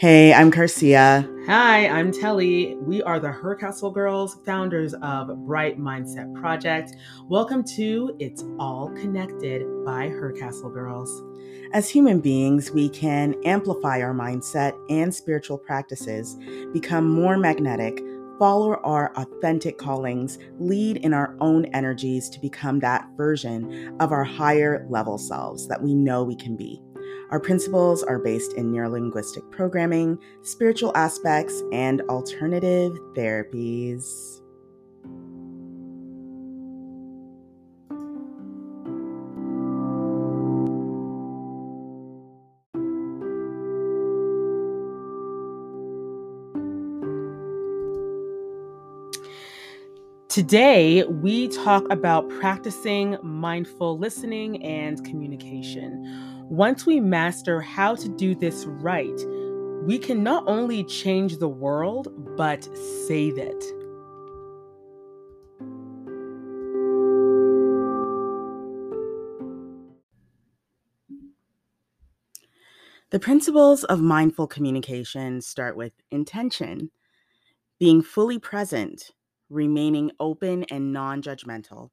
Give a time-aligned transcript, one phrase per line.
[0.00, 1.28] Hey, I'm Garcia.
[1.44, 2.74] Hi, I'm Telly.
[2.76, 6.96] We are the Her Castle Girls, founders of Bright Mindset Project.
[7.28, 11.22] Welcome to It's All Connected by Her Castle Girls.
[11.74, 16.38] As human beings, we can amplify our mindset and spiritual practices,
[16.72, 18.00] become more magnetic,
[18.38, 24.24] follow our authentic callings, lead in our own energies to become that version of our
[24.24, 26.82] higher level selves that we know we can be.
[27.30, 34.40] Our principles are based in neurolinguistic programming, spiritual aspects, and alternative therapies.
[50.28, 56.39] Today, we talk about practicing mindful listening and communication.
[56.50, 59.24] Once we master how to do this right,
[59.84, 62.64] we can not only change the world, but
[63.06, 63.64] save it.
[73.10, 76.90] The principles of mindful communication start with intention,
[77.78, 79.12] being fully present,
[79.50, 81.90] remaining open and non judgmental,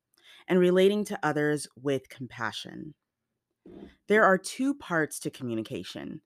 [0.47, 2.95] and relating to others with compassion.
[4.07, 6.21] There are two parts to communication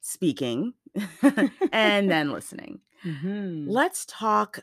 [0.00, 0.74] speaking
[1.72, 2.80] and then listening.
[3.04, 3.66] Mhm.
[3.66, 4.60] Let's talk,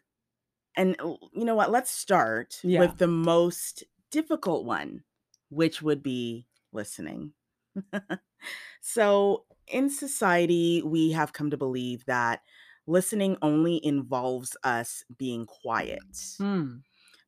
[0.76, 1.72] and uh, you know what?
[1.72, 2.80] Let's start Yeah.
[2.80, 5.04] with the most difficult one,
[5.50, 7.34] which would be listening.
[8.82, 12.42] so, in society, we have come to believe that
[12.88, 16.02] listening only involves us being quiet,
[16.38, 16.84] Hmm.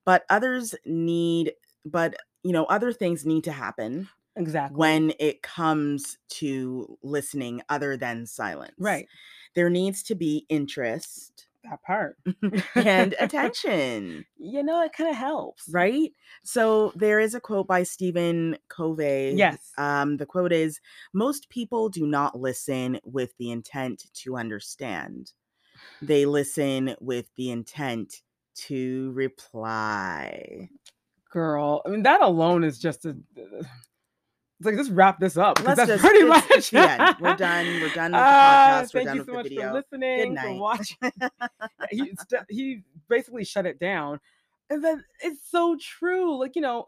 [0.05, 1.53] but others need,
[1.85, 4.77] but you know, other things need to happen Exactly.
[4.77, 8.73] when it comes to listening other than silence.
[8.79, 9.07] right,
[9.55, 12.17] There needs to be interest that part.
[12.75, 15.69] and attention, You know, it kind of helps.
[15.69, 16.11] right?
[16.43, 19.33] So there is a quote by Stephen Covey.
[19.37, 19.71] Yes.
[19.77, 20.81] Um, the quote is
[21.13, 25.31] Most people do not listen with the intent to understand,
[26.01, 28.21] they listen with the intent
[28.55, 30.69] to reply.
[31.31, 33.15] Girl, I mean, that alone is just a.
[34.63, 35.61] It's like, just wrap this up.
[35.63, 37.17] Let's that's just- pretty much it's the.
[37.19, 37.65] We're done.
[37.81, 38.93] We're done with the Ah, podcast.
[38.93, 39.61] We're thank done you with so the much video.
[39.69, 40.59] for listening, for night.
[40.59, 40.97] watching.
[41.91, 42.13] he,
[42.49, 44.21] he basically shut it down.
[44.69, 46.39] And then it's so true.
[46.39, 46.85] Like, you know,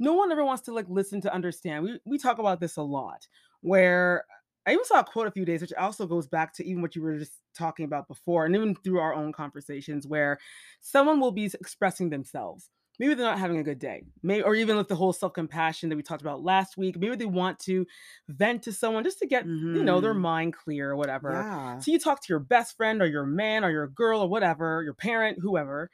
[0.00, 1.84] no one ever wants to like listen to understand.
[1.84, 3.26] We we talk about this a lot
[3.60, 4.24] where
[4.66, 6.96] I even saw a quote a few days, which also goes back to even what
[6.96, 10.38] you were just talking about before, and even through our own conversations, where
[10.80, 12.70] someone will be expressing themselves.
[12.98, 15.88] Maybe they're not having a good day, maybe, or even with the whole self compassion
[15.88, 16.98] that we talked about last week.
[16.98, 17.86] Maybe they want to
[18.28, 20.20] vent to someone just to get, you know, their Mhm.
[20.20, 21.46] mind clear or whatever.
[21.48, 21.78] Yeah.
[21.78, 24.82] So you talk to your best friend or your man or your girl or whatever,
[24.84, 25.90] your parent, whoever,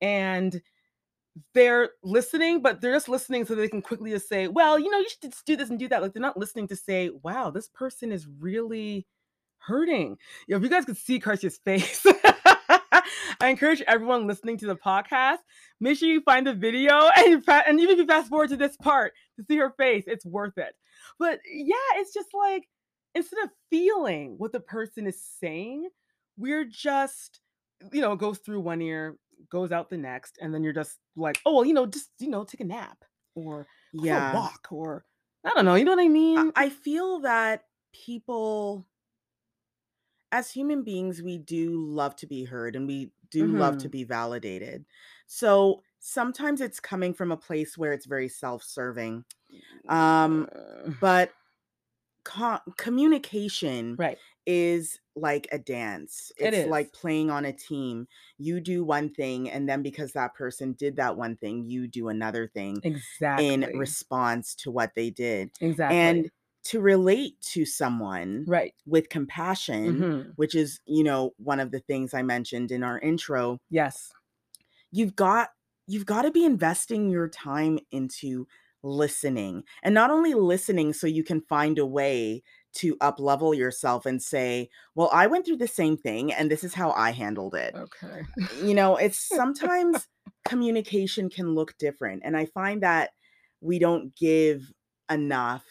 [0.00, 0.60] and
[1.54, 4.98] they're listening, but they're just listening so they can quickly just say, well, you know,
[4.98, 6.02] you should just do this and do that.
[6.02, 9.06] Like they're not listening to say, wow, this person is really
[9.58, 10.18] hurting.
[10.46, 12.04] You know, if you guys could see Karsia's face,
[13.42, 15.38] I encourage everyone listening to the podcast,
[15.80, 18.56] make sure you find the video and, fa- and even if you fast forward to
[18.56, 20.74] this part to see her face, it's worth it.
[21.18, 22.68] But yeah, it's just like
[23.16, 25.88] instead of feeling what the person is saying,
[26.38, 27.40] we're just,
[27.92, 29.16] you know, it goes through one ear,
[29.50, 32.28] goes out the next, and then you're just like, oh, well, you know, just, you
[32.28, 32.98] know, take a nap
[33.34, 34.34] or Yeah.
[34.34, 35.04] walk or
[35.44, 36.52] I don't know, you know what I mean?
[36.54, 38.86] I feel that people,
[40.30, 43.90] as human beings, we do love to be heard and we do love to Mhm.
[43.90, 44.86] be validated.
[45.26, 49.24] So sometimes it's coming from a place where it's very self serving.
[49.88, 50.48] Um,
[50.86, 51.32] but
[52.24, 54.18] co- communication right.
[54.46, 56.32] is like a dance.
[56.42, 58.08] It It's like playing on a team.
[58.38, 62.08] You do one thing, and then because that person did that one thing, you do
[62.08, 63.36] another thing Exactly.
[63.36, 65.52] in response to what they did.
[65.60, 65.90] exactly.
[65.90, 66.30] And
[66.64, 68.74] to relate to someone right.
[68.86, 70.32] with compassion, Mhm.
[70.36, 74.12] which is, you know, one of the things I mentioned in our intro, Yes.
[74.90, 75.50] you've got
[75.86, 78.46] you've got to be investing your time into
[78.84, 79.64] listening.
[79.82, 82.42] And not only listening so you can find a way
[82.74, 86.64] to up level yourself and say, "Well, I went through the same thing and this
[86.64, 88.22] is how I handled it." Okay.
[88.50, 90.08] you know, it's sometimes
[90.44, 92.22] communication can look different.
[92.24, 93.12] And I find that
[93.60, 94.72] we don't give
[95.10, 95.64] enough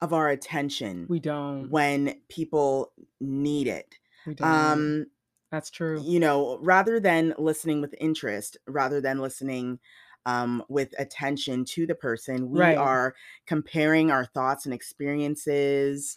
[0.00, 1.70] of our attention We don't.
[1.70, 3.94] when people need it.
[4.26, 4.48] We don't.
[4.52, 5.06] Um,
[5.50, 6.02] That's true.
[6.04, 9.78] you know, rather than listening with interest, rather than listening
[10.26, 12.76] um, with attention to the person, we Right.
[12.76, 13.14] are
[13.46, 16.16] comparing our thoughts and experiences.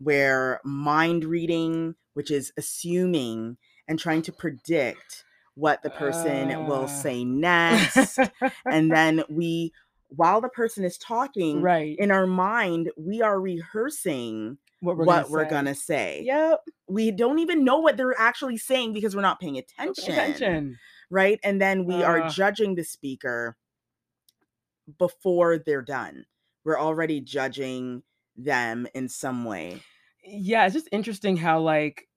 [0.00, 5.24] We're mind reading, which is assuming and trying to predict
[5.54, 6.86] what the person will Uh.
[6.86, 8.18] say next.
[8.64, 9.72] and then we,
[10.10, 11.96] while the person is talking, right.
[11.98, 15.50] in our mind, we are rehearsing what we're what gonna we're say.
[15.50, 16.22] gonna say.
[16.24, 16.60] Yep.
[16.88, 20.12] We don't even know what they're actually saying because we're not paying attention.
[20.12, 20.78] Attention.
[21.10, 21.38] Right.
[21.42, 23.56] And then we are judging the speaker
[24.98, 26.24] before they're done.
[26.64, 28.02] We're already judging
[28.36, 29.82] them in some way.
[30.24, 32.08] Yeah, it's just interesting how like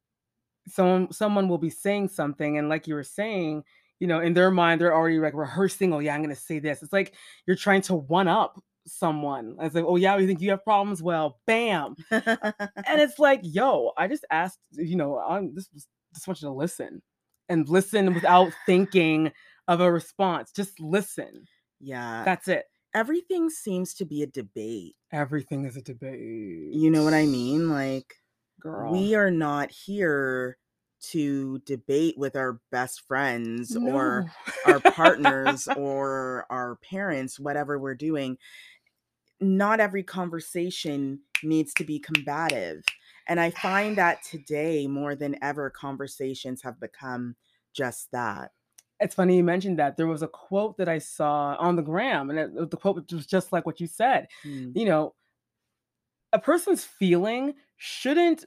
[0.68, 3.63] someone someone will be saying something and like you were saying,
[4.04, 6.84] you know, in their mind they're already like rehearsing, oh yeah, I'm gonna say this.
[6.84, 7.14] It's like
[7.48, 9.56] you're trying to one up someone.
[9.62, 11.02] It's like, oh yeah, you think you have problems?
[11.02, 11.96] Well, bam.
[12.12, 12.26] And
[12.76, 15.70] it's like, yo, I just asked, you know, I'm was
[16.14, 17.02] just want you to listen
[17.48, 19.32] and listen without thinking
[19.70, 20.52] of a response.
[20.52, 21.46] Just listen.
[21.80, 22.24] yeah.
[22.26, 22.66] That's it.
[22.94, 24.98] Everything seems to be a debate.
[25.14, 26.74] Everything is a debate.
[26.74, 27.70] You know what I mean?
[27.70, 28.16] Like,
[28.60, 28.92] girl?
[28.92, 30.58] we are not here
[31.12, 34.32] to debate with our best friends or
[34.66, 38.38] our partners or our parents, whatever we're doing.
[39.42, 42.84] Not every conversation needs to be combative.
[43.28, 47.36] And I find that today, more than ever, conversations have become
[47.74, 48.52] just that.
[49.00, 49.98] It's funny you mentioned that.
[49.98, 53.26] There was a quote that I saw on the gram, and it, the quote was
[53.26, 54.28] just like what you said.
[54.44, 54.72] Hmm.
[54.76, 55.16] You know,
[56.32, 58.46] a person's feeling shouldn't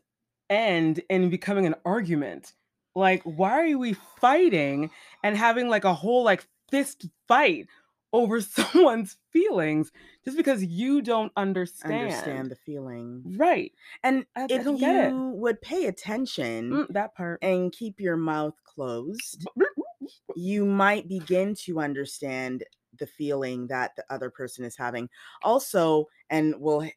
[0.50, 2.52] end in becoming an argument.
[2.94, 4.90] Like, why are we fighting
[5.22, 7.66] and having like a whole like fist fight
[8.12, 9.92] over someone's feelings
[10.24, 11.92] just because you don't understand?
[11.94, 13.22] Understand the feeling.
[13.36, 13.72] Right.
[14.02, 15.14] And I- I if don't you get it.
[15.14, 17.42] would pay attention Mm, that part.
[17.42, 20.08] and keep your mouth closed, mm, mm, mm.
[20.36, 22.64] you might begin to understand
[22.98, 25.08] the feeling that the other person is having.
[25.42, 26.88] Also, and we'll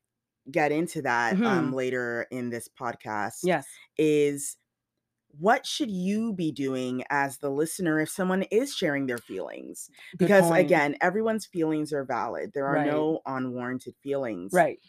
[0.52, 1.74] get into that um, Mhm.
[1.76, 3.68] later in this podcast, Yes.
[3.98, 4.58] is
[5.40, 9.90] what should you be doing as the listener if someone is sharing their feelings?
[10.14, 10.60] Good Because point.
[10.66, 12.52] again, everyone's feelings are valid.
[12.54, 12.88] There are Right.
[12.88, 14.52] no unwarranted feelings.
[14.54, 14.80] Right.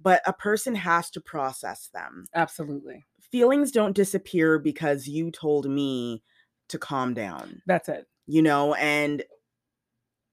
[0.00, 2.26] But a person has to process them.
[2.32, 3.06] Absolutely.
[3.32, 6.22] Feelings don't disappear because you told me
[6.68, 8.06] to calm down That's it.
[8.26, 9.24] you know and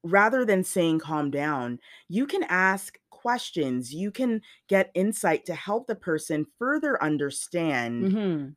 [0.03, 5.87] rather than saying calm down you can ask questions you can get insight to help
[5.87, 8.55] the person further understand hmm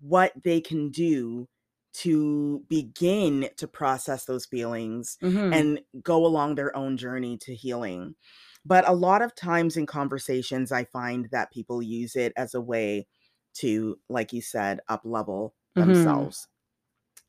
[0.00, 1.48] what they can do
[1.92, 8.16] to begin to process those feelings hmm and go along their own journey to healing.
[8.64, 12.60] But a lot of times in conversations i find that people use it as a
[12.60, 13.06] way
[13.54, 16.34] to like you said up level Mhm.
[16.34, 16.48] themselves.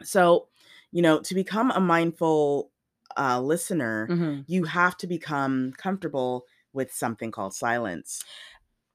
[0.04, 0.50] So
[0.92, 2.72] you know to become a mindful
[3.18, 8.24] uh, listener hmm you have to become comfortable with something called silence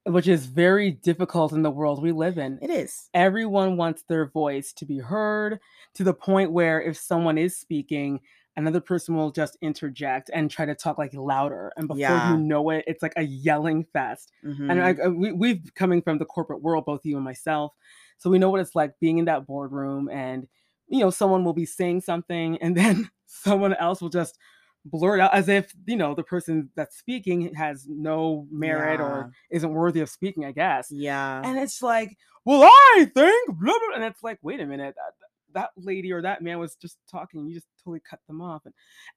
[0.07, 2.59] Which is very difficult in the world we live in.
[2.63, 5.61] it is Everyone wants their voice to be heard
[5.95, 8.21] to the point where if someone is speaking,
[8.57, 11.73] another person will just interject and try to talk like louder.
[11.77, 12.33] And before Yeah.
[12.33, 14.33] you know it, it's like a yelling fest.
[14.45, 14.71] Mhm.
[14.71, 17.75] And I- we, we've coming from the corporate world, both you and myself.
[18.19, 20.49] So we know what it's like being in that boardroom and,
[20.89, 24.39] you know, someone will be saying something and then someone else will just
[24.85, 29.73] blurt out as if, you know, the person that's speaking has no merit or isn't
[29.73, 30.89] worthy of speaking, I guess.
[30.91, 34.95] yeah And it's like, well, I think, blah, blah, and it's like, wait a minute,
[34.97, 35.13] that,
[35.53, 37.47] that lady or that man was just talking.
[37.47, 38.75] You just totally cut them off, and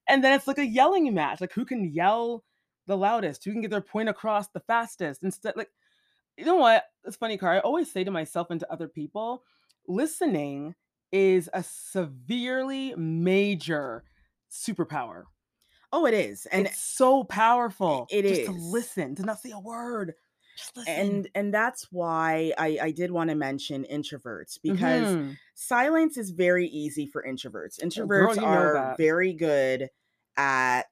[0.08, 1.42] and then it's like a yelling match.
[1.42, 2.44] Like who can yell
[2.88, 3.44] the loudest?
[3.44, 5.24] Who can get their point across the fastest?
[5.24, 5.70] Instead, like,
[6.38, 6.86] you know what?
[7.06, 7.54] It's funny, Car.
[7.54, 9.44] I always say to myself and to other people,
[9.88, 10.76] listening
[11.12, 14.04] is a severely major
[14.52, 15.24] superpower.
[15.94, 18.08] Oh it is and it's so powerful.
[18.12, 20.16] it just to listen, to not say a word.
[20.86, 25.40] And and that's why i i did want to mention introverts because Mhm.
[25.54, 29.90] silence is very easy for introverts introverts you know are very good
[30.36, 30.88] at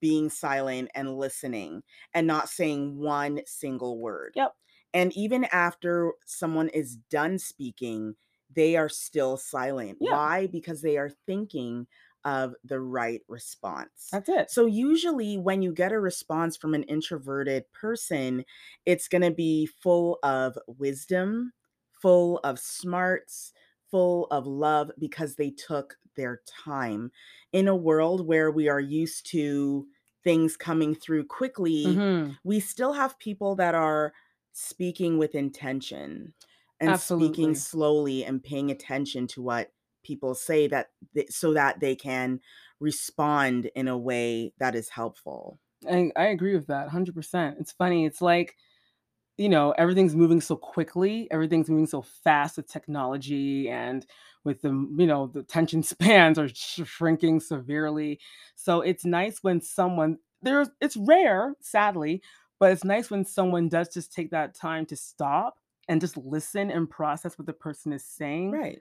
[0.00, 1.82] being silent and listening
[2.14, 4.56] and not saying one single word Yep.
[4.94, 8.14] and even after someone is done speaking
[8.50, 10.10] they are still silent Yeah.
[10.10, 11.86] why because they are thinking
[12.24, 14.48] of the right response That's it.
[14.48, 18.44] so usually when you get a response from an introverted person,
[18.84, 21.52] it's going to be full of wisdom,
[21.92, 23.52] full of smarts,
[23.90, 27.10] full of love because they took their time.
[27.52, 29.88] In a world where we are used to
[30.22, 32.38] things coming through quickly, Mhm.
[32.42, 34.12] we still have people that are
[34.52, 36.34] speaking with intention
[36.80, 37.54] and Absolutely.
[37.54, 39.72] speaking slowly and paying attention to what
[40.04, 42.40] people say that th- so that they can
[42.80, 45.58] respond in a way that is helpful.
[45.90, 47.56] I, I agree with that 100%.
[47.60, 48.06] It's funny.
[48.06, 48.56] It's like
[49.36, 54.06] you know, everything's moving so quickly, everything's moving so fast with technology and
[54.44, 58.20] with the, you know, the attention spans are sh- shrinking severely.
[58.54, 62.22] So it's nice when someone there's it's rare, sadly,
[62.60, 65.58] but it's nice when someone does just take that time to stop
[65.88, 68.80] and just listen and process what the person is saying Right.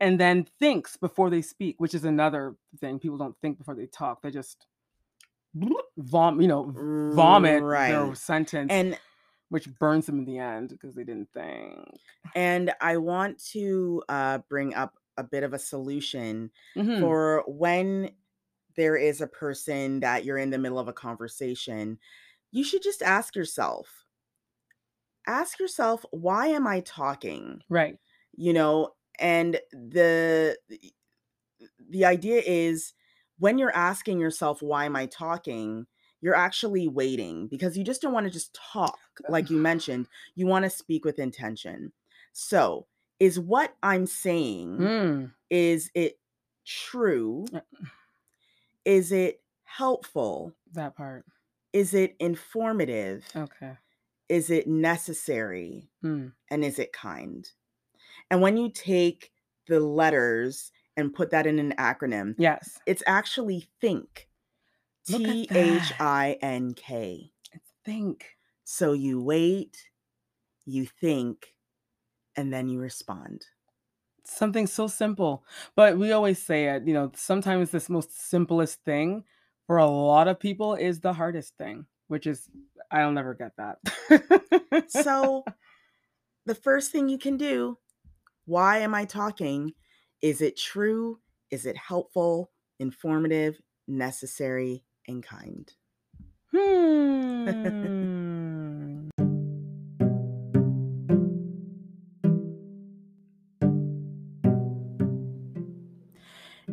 [0.00, 2.98] And then thinks before they speak, which is another thing.
[2.98, 4.22] People don't think before they talk.
[4.22, 4.66] They just
[5.96, 6.72] vom, you know,
[7.10, 8.14] vomit their Right.
[8.14, 8.98] sentence, And
[9.50, 12.00] which burns them in the end because they didn't think.
[12.34, 16.98] and I want to uh, bring up a bit of a solution Mhm.
[16.98, 18.10] for when
[18.76, 21.98] there is a person that you're in the middle of a conversation.
[22.52, 24.06] You should just ask yourself,
[25.26, 27.62] ask yourself, why am I talking?
[27.68, 27.98] Right.
[28.36, 30.56] You know, and the
[31.90, 32.94] the idea is
[33.38, 35.86] when you're asking yourself, why am I talking?
[36.20, 40.06] You're actually waiting because you just don't want to just talk, like you mentioned.
[40.34, 41.92] You want to speak with intention.
[42.32, 42.86] So,
[43.20, 45.32] is what I'm saying, Mm.
[45.50, 46.18] is it
[46.64, 47.44] true?
[47.52, 47.60] Uh,
[48.84, 50.52] Is it helpful?
[50.72, 51.24] That part.
[51.72, 53.24] Is it informative?
[53.34, 53.72] Okay.
[54.28, 55.90] Is it necessary?
[56.04, 56.32] Mm.
[56.50, 57.48] And is it kind?
[58.34, 59.30] And when you take
[59.68, 62.80] the letters and put that in an acronym, Yes.
[62.84, 64.28] it's actually think.
[65.06, 65.46] T.
[65.52, 67.30] H I N K.
[67.84, 68.36] Think.
[68.64, 69.88] So you wait,
[70.66, 71.54] you think,
[72.34, 73.46] and then you respond.
[74.24, 75.44] Something so simple.
[75.76, 79.22] But we always say it, you know, sometimes this most simplest thing
[79.68, 82.50] for a lot of people is the hardest thing, which is
[82.90, 84.88] I'll never get that.
[84.88, 85.44] So
[86.46, 87.78] the first thing you can do,
[88.46, 89.72] why am I talking?
[90.22, 91.18] Is it true?
[91.50, 95.72] Is it helpful, informative, necessary, and kind?
[96.50, 97.74] Hmm.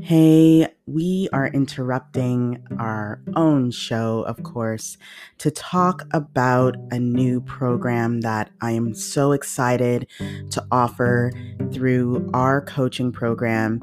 [0.02, 0.68] Hey,
[1.02, 5.00] we are interrupting our own show, of course,
[5.40, 10.06] to talk about a new program that I am so excited
[10.52, 11.32] to offer
[11.74, 13.82] through our coaching program,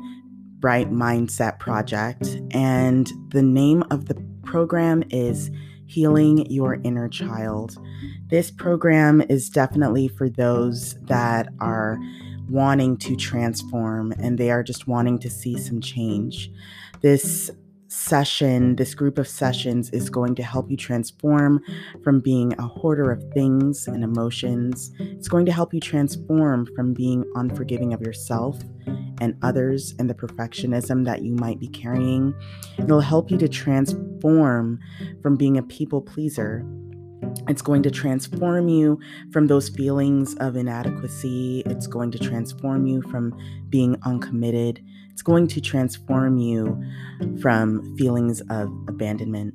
[0.60, 2.38] Bright Mindset Project.
[2.52, 5.50] And the name of the program is
[5.86, 7.78] Healing Your Inner Child.
[8.28, 11.98] This program is definitely for those that are
[12.48, 16.50] wanting to transform and they are just wanting to see some change.
[17.00, 17.50] This
[17.88, 21.62] session, this group of sessions is going to help you transform
[22.04, 24.92] from being a hoarder of things and emotions.
[24.98, 28.58] It's going to help you transform from being unforgiving of yourself
[29.20, 32.34] and others and the perfectionism that you might be carrying.
[32.78, 34.78] It'll help you to transform
[35.22, 36.64] from being a people pleaser
[37.48, 39.00] it's going to transform you
[39.32, 41.62] from those feelings of inadequacy.
[41.66, 43.36] It's going to transform you from
[43.68, 44.84] being uncommitted.
[45.18, 46.80] It's going to transform you
[47.40, 49.52] from feelings of abandonment.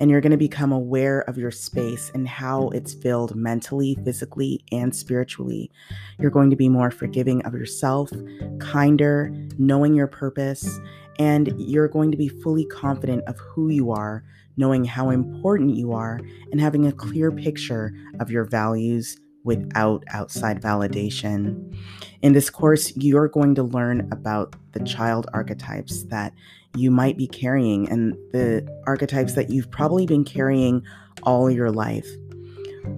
[0.00, 4.64] And you're going to become aware of your space and how it's filled mentally, physically,
[4.72, 5.70] and spiritually.
[6.18, 8.10] You're going to be more forgiving of yourself,
[8.58, 10.80] kinder, knowing your purpose,
[11.20, 14.24] and you're going to be fully confident of who you are
[14.56, 16.18] knowing how important you are,
[16.50, 19.16] and having a clear picture of your values
[19.48, 21.74] without outside validation.
[22.20, 26.34] In this course, you're going to learn about the child archetypes that
[26.76, 30.82] you might be carrying and the archetypes that you've probably been carrying
[31.22, 32.06] all your life.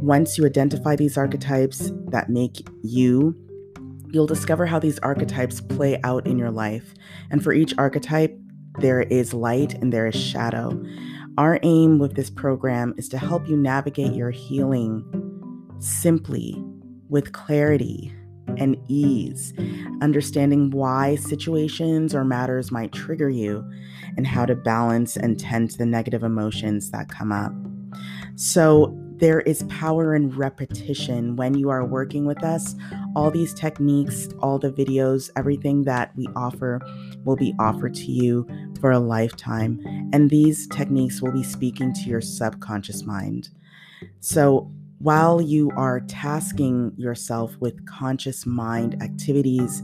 [0.03, 3.33] Once you identify these archetypes that make you,
[4.11, 6.95] you'll discover how these archetypes play out in your life.
[7.31, 8.37] And for each archetype,
[8.81, 10.85] there is light and there is shadow.
[11.39, 15.30] Our aim with this program is to help you navigate your healing
[15.81, 16.63] simply,
[17.09, 18.13] with clarity
[18.57, 19.53] and ease,
[20.01, 23.69] understanding why situations or matters might trigger you
[24.17, 27.53] and how to balance and tend to the negative emotions that come up.
[28.37, 32.75] So, there is power in repetition when you are working with us.
[33.15, 36.81] All these techniques, all the videos, everything that we offer
[37.25, 38.49] will be offered to you
[38.81, 39.79] for a lifetime.
[40.15, 43.51] And these techniques will be speaking to your subconscious mind.
[44.21, 49.83] So, while you are tasking yourself with conscious mind activities,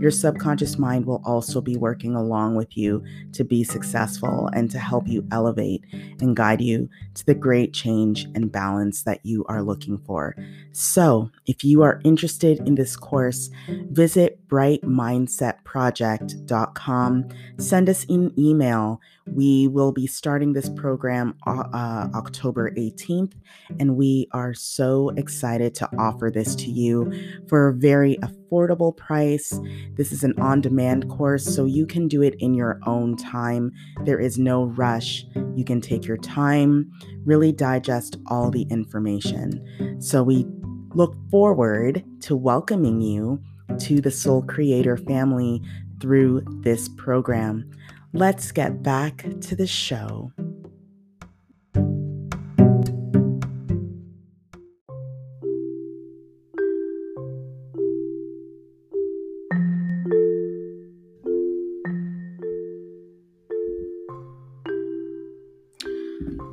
[0.00, 4.80] your subconscious mind will also be working along with you to be successful and to
[4.80, 5.84] help you elevate
[6.20, 10.34] and guide you to the great change and balance that you are looking for.
[10.72, 17.28] So, if you are interested in this course, visit brightmindsetproject.com.
[17.58, 19.00] Send us an email.
[19.28, 23.32] We will be starting this program uh, uh October 18th,
[23.80, 27.12] and we are so excited to offer this to you
[27.48, 29.58] for a very affordable price.
[29.94, 33.72] This is an on demand course, so you can do it in your own time.
[34.04, 35.24] There is no rush.
[35.54, 36.90] You can take your time,
[37.24, 39.98] really digest all the information.
[40.00, 40.46] So, we
[40.94, 43.42] look forward to welcoming you
[43.78, 45.62] to the Soul Creator family
[46.00, 47.70] through this program.
[48.16, 50.32] Let's get back to the show.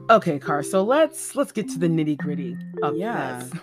[0.10, 0.64] Okay, Car.
[0.64, 3.40] So let's let's get to the nitty gritty of Yeah.
[3.40, 3.54] this.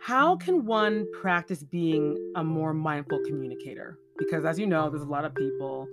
[0.00, 3.98] How can one practice being a more mindful communicator?
[4.18, 5.86] Because as you know, there's a lot of people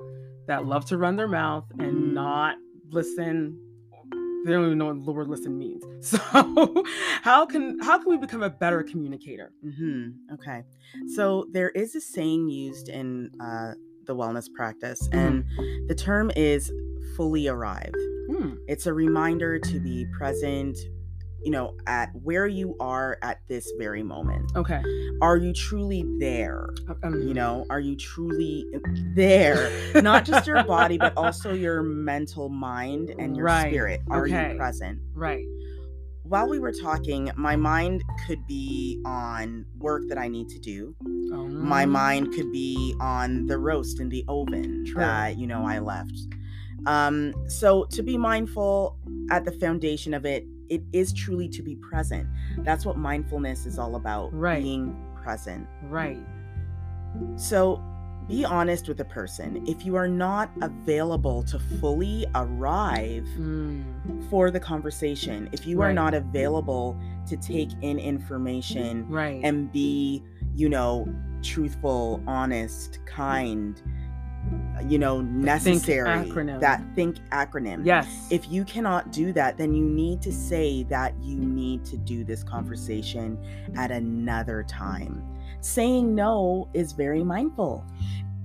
[0.48, 2.56] that love to run their mouth and not
[2.89, 3.60] listen.
[4.46, 5.84] They don't even know what the word listen means.
[6.01, 6.84] So
[7.22, 9.51] how can how can we become a better communicator?
[9.62, 10.63] hmm Okay.
[11.16, 13.74] So there is a saying used in uh,
[14.06, 15.44] the wellness practice, and
[15.88, 16.72] the term is
[17.18, 17.94] fully arrive.
[18.32, 18.56] Hmm.
[18.68, 20.77] It's a reminder to be present,
[21.44, 24.51] you know, at where you are at this very moment.
[24.56, 24.82] Okay.
[25.22, 26.67] Are you truly there?
[27.03, 28.65] Um, You know, are you truly
[29.15, 29.70] there?
[30.01, 33.70] Not just your body, but also your mental mind and your Right.
[33.70, 34.01] spirit.
[34.10, 34.51] Are Okay.
[34.51, 35.00] you present?
[35.13, 35.46] right.
[36.24, 40.94] While we were talking, my mind could be on work that I need to do.
[41.32, 45.00] my Um, mind could be on the roast in the oven True.
[45.03, 46.12] that you know I left.
[46.86, 48.98] Um, so to be mindful
[49.32, 52.28] at the foundation of it, it is truly to be present.
[52.60, 54.34] That's what mindfulness is all about.
[54.34, 54.62] Right.
[54.64, 55.68] Being present.
[55.84, 56.20] Right.
[57.36, 57.82] So
[58.28, 59.66] be honest with a person.
[59.68, 65.94] If you are not available to fully arrive Mm, for the conversation, if you are
[65.94, 69.40] not available to take in information right.
[69.44, 70.24] and be,
[70.56, 71.08] you know,
[71.42, 73.82] truthful, honest, kind,
[74.85, 76.07] you know, necessary.
[76.09, 76.59] acronym.
[76.59, 77.85] That think acronym.
[77.85, 78.27] yes.
[78.29, 82.24] If you cannot do that, then you need to say that you need to do
[82.24, 83.37] this conversation
[83.75, 85.24] at another time.
[85.61, 87.83] Saying no is very mindful.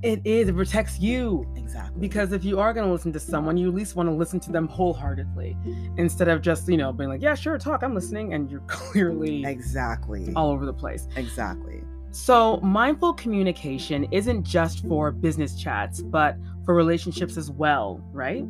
[0.02, 1.46] it is, it protects you.
[1.56, 2.00] Exactly.
[2.00, 4.40] Because if you are going to listen to someone, you at least want to listen
[4.40, 5.56] to them wholeheartedly
[5.96, 8.34] instead of just, you know, being like, yeah, sure, talk, I'm listening.
[8.34, 10.32] And you're clearly exactly.
[10.34, 11.06] all over the place.
[11.16, 11.81] Exactly.
[12.12, 18.44] So, mindful communication isn't just for business chats, but for relationships as well, right?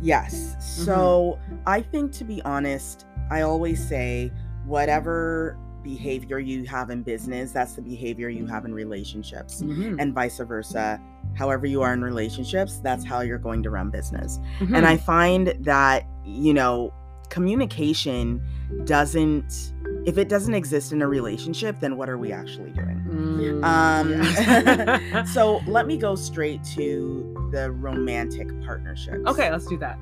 [0.00, 0.56] Yes.
[0.84, 4.30] So I think to be honest, I always say
[4.66, 9.96] whatever behavior you have in business, that's the behavior you have in relationships, Mhm.
[10.00, 10.98] and vice versa.
[11.34, 14.38] However, you are in relationships, that's how you're going to run business.
[14.60, 14.76] Mhm.
[14.76, 16.92] And I find that, you know,
[17.28, 18.40] communication
[18.84, 19.72] doesn't,
[20.06, 23.02] if it doesn't exist in a relationship, then what are we actually doing?
[23.08, 25.24] Mm, Um, yeah.
[25.32, 29.20] so let me go straight to the romantic partnership.
[29.26, 29.98] okay, let's do that.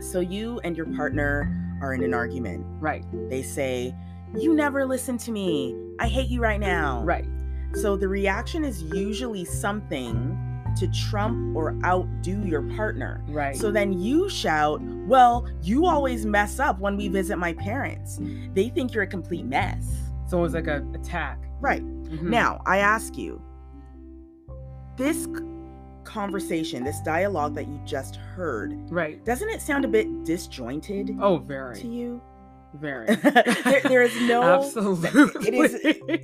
[0.00, 2.64] So you and your partner are in an argument.
[2.80, 3.94] Right, They say,
[4.36, 5.74] You never listen to me.
[6.00, 7.02] I hate you right now.
[7.04, 7.26] right.
[7.74, 10.38] So the reaction is usually something
[10.76, 13.22] to trump or outdo your partner.
[13.28, 13.56] Right.
[13.56, 18.18] So then you shout, Well, you always mess up when we visit my parents.
[18.54, 19.86] They think you're a complete mess.
[20.28, 21.38] so it's like a attack.
[21.60, 21.82] Right.
[21.84, 22.22] Mhm.
[22.24, 23.40] Now, I ask you,
[24.96, 25.26] this
[26.04, 29.24] conversation, this dialogue that you just heard, right.
[29.24, 31.76] doesn't it sound a bit disjointed Oh, very.
[31.80, 32.20] to you?
[32.74, 33.06] very.
[33.16, 35.08] there, there is no Absolutely.
[35.48, 35.74] it is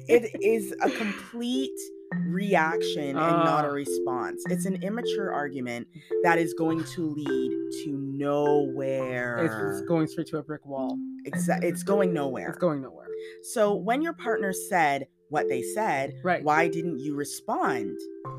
[0.08, 1.78] it is a complete
[2.26, 3.72] reaction and not a Ah.
[3.72, 5.86] response it's an immature argument
[6.22, 7.50] that is going to lead
[7.84, 10.98] to nowhere It's going straight to a brick wall.
[11.26, 13.06] Exa- it's going nowhere It's going nowhere.
[13.42, 16.42] so when your partner said what they said Right.
[16.44, 17.96] why didn't you respond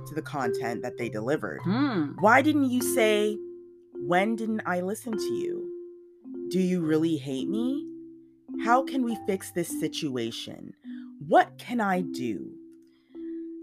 [0.08, 2.12] to the content that they delivered Hmm.
[2.20, 3.38] why didn't you say
[3.96, 5.70] when didn't i listen to you
[6.50, 7.88] do you really hate me
[8.64, 10.74] how can we fix this situation
[11.28, 12.52] what can i do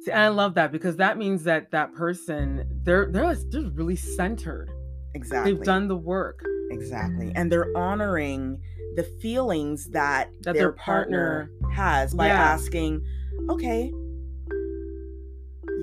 [0.05, 0.37] See, and I mm.
[0.37, 4.71] love that because that means that that person they're they're they're really centered.
[5.15, 6.43] exactly They've done the work.
[6.71, 8.61] exactly and they're honoring
[8.97, 12.41] the feelings that, That their their partner, partner- has by Yeah.
[12.43, 13.05] asking
[13.49, 13.93] okay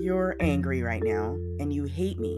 [0.00, 2.36] you're angry right now and you hate me,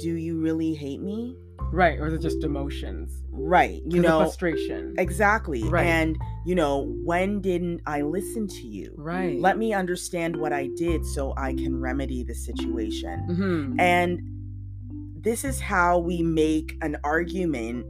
[0.00, 1.36] do you really hate me?
[1.74, 1.98] Right.
[1.98, 3.22] Or is it just emotions?
[3.30, 3.82] Right.
[3.84, 4.94] You know, frustration.
[4.96, 5.64] exactly.
[5.64, 5.86] Right.
[5.86, 8.94] And, you know, when didn't I listen to you?
[8.96, 9.40] Right.
[9.40, 13.18] Let me understand what I did so I can remedy the situation.
[13.26, 14.20] hmm And
[15.20, 17.86] this is how we make an argument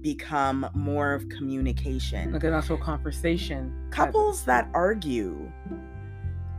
[0.00, 2.32] become more of communication.
[2.32, 3.72] Like an actual conversation.
[3.90, 5.52] Couples that argue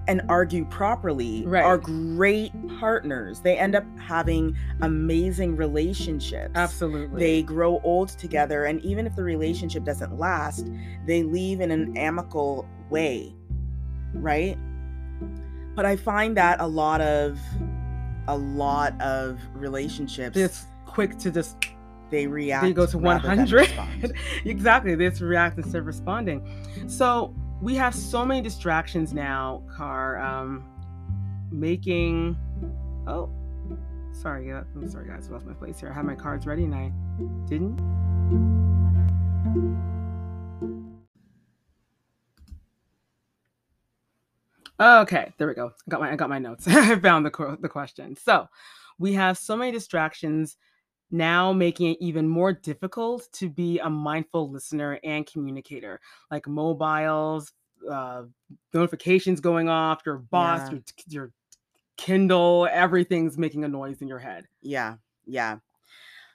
[0.08, 1.64] and argue properly Right.
[1.64, 3.40] are great partners.
[3.42, 6.52] They end up having amazing relationships.
[6.56, 7.20] Absolutely.
[7.20, 10.68] They grow old together, and even if the relationship doesn't last,
[11.06, 13.36] they leave in an amicable way,
[14.16, 14.58] right?
[15.76, 17.40] But I find that a lot of
[18.28, 21.58] a lot of relationships It's quick to just
[22.12, 22.64] they react.
[22.64, 23.68] they go to 100
[24.46, 26.46] exactly they just react instead of responding
[26.88, 30.66] so we have so many distractions now car um
[31.52, 32.36] making
[33.08, 33.30] oh
[34.14, 35.90] sorry i'm sorry guys I lost my place here.
[35.90, 36.92] I had my cards ready and i
[37.48, 37.80] didn't.
[44.80, 45.68] Okay there we go.
[45.68, 46.68] I got my i got my notes.
[46.68, 48.16] I found the, the question.
[48.16, 48.48] So
[48.98, 50.58] we have so many distractions
[51.12, 56.00] now making it even more difficult to be a mindful listener and communicator
[56.32, 57.54] like mobiles
[57.90, 58.24] uh,
[58.74, 60.72] notifications going off your boss Yeah.
[60.72, 61.34] your, your
[61.98, 65.60] kindle everything's making a noise in your head Yeah, yeah,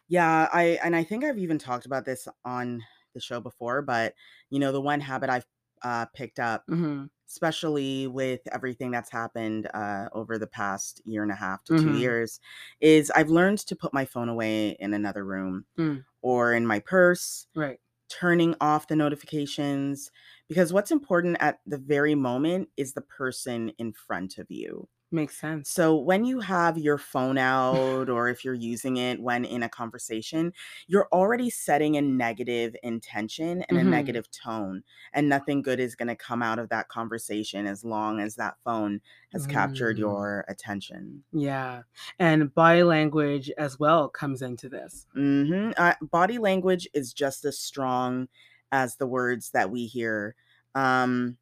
[0.08, 0.48] yeah.
[0.52, 2.84] I and I think I've even talked about this on
[3.14, 4.14] the show before, but
[4.50, 5.46] you know, the one habit I've
[5.82, 11.32] uh, picked up, hmm especially with everything that's happened uh, over the past year and
[11.32, 11.90] a half to two Mhm.
[11.90, 12.40] years,
[12.80, 16.04] is I've learned to put my phone away in another room Mm.
[16.22, 20.10] or in my purse, right turning off the notifications.
[20.48, 24.88] Because what's important at the very moment is the person in front of you.
[25.10, 29.44] Makes sense So when you have your phone out or if you're using it when
[29.44, 30.52] in a conversation,
[30.86, 33.78] you're already setting a negative intention and Mhm.
[33.78, 34.84] a negative tone.
[35.12, 38.58] And nothing good is going to come out of that conversation as long as that
[38.64, 39.00] phone
[39.32, 39.98] has captured Mm.
[39.98, 41.24] your attention.
[41.32, 41.82] yeah
[42.18, 47.58] and body language as well comes into this hmm Uh, body language is just as
[47.58, 48.28] strong
[48.72, 50.34] as the words that we hear.
[50.74, 51.38] Um,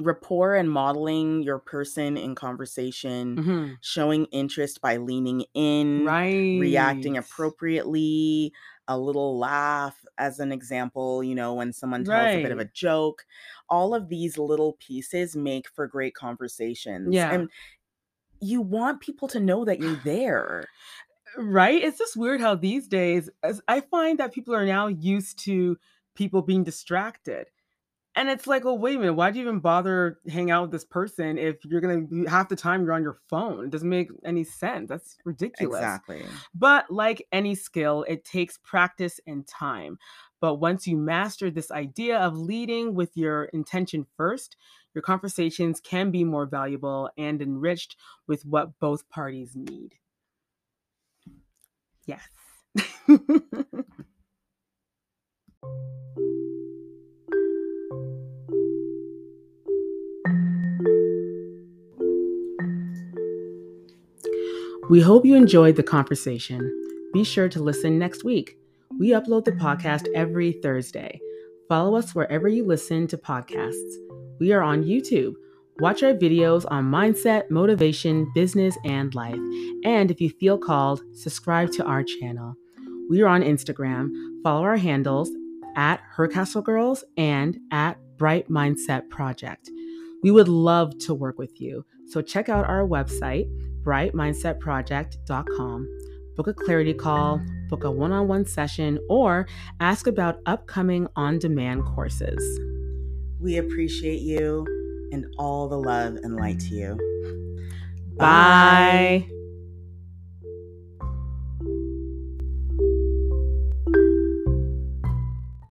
[0.00, 3.76] rapport and modeling your person in conversation, Mhm.
[3.82, 8.52] showing interest by leaning in, right reacting appropriately,
[8.88, 12.64] a little laugh, as an example, you know, when someone tells a bit of a
[12.64, 13.24] joke.
[13.68, 17.14] All of these little pieces make for great conversations.
[17.14, 17.32] Yeah.
[17.32, 17.50] And
[18.40, 20.64] you want people to know that you're there.
[21.38, 21.82] Right?
[21.82, 25.78] It's just weird how these days, as I find that people are now used to
[26.14, 27.46] people being distracted.
[28.14, 30.84] And it's like, oh, wait a minute, why'd you even bother hang out with this
[30.84, 33.64] person if you're gonna half the time you're on your phone?
[33.64, 34.90] It doesn't make any sense.
[34.90, 35.78] That's ridiculous.
[35.78, 36.22] Exactly.
[36.54, 39.98] But like any skill, it takes practice and time.
[40.40, 44.56] But once you master this idea of leading with your intention first,
[44.94, 47.96] your conversations can be more valuable and enriched
[48.26, 49.94] with what both parties need.
[52.04, 52.28] Yes.
[64.90, 66.60] we hope you enjoyed the conversation.
[67.12, 68.56] Be sure to listen next week.
[68.98, 71.20] We upload the podcast every Thursday.
[71.68, 73.94] Follow us wherever you listen to podcasts.
[74.40, 75.34] We are on YouTube.
[75.78, 79.38] Watch our videos on mindset, motivation, business, and life.
[79.84, 82.54] And if you feel called, subscribe to our channel.
[83.08, 84.10] We are on Instagram.
[84.42, 85.30] Follow our handles
[85.76, 89.70] at Hercastle Girls and at Bright Mindset Project.
[90.22, 91.84] We would love to work with you.
[92.06, 93.48] So check out our website,
[93.82, 95.88] brightmindsetproject.com.
[96.34, 99.46] Book a clarity call, book a one on one session, or
[99.80, 102.58] ask about upcoming on demand courses.
[103.38, 104.66] We appreciate you
[105.12, 106.98] and all the love and light to you.
[108.16, 109.28] Bye.